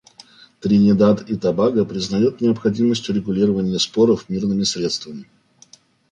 Тринидад 0.61 1.29
и 1.29 1.37
Тобаго 1.37 1.85
признает 1.85 2.41
необходимость 2.41 3.07
урегулирования 3.07 3.77
споров 3.77 4.29
мирными 4.29 4.63
средствами. 4.63 5.27